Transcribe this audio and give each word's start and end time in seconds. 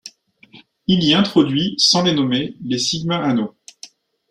Il 0.87 1.03
y 1.03 1.13
introduit, 1.13 1.75
sans 1.77 2.01
les 2.01 2.15
nommer, 2.15 2.57
les 2.63 2.79
σ-anneaux. 2.79 3.53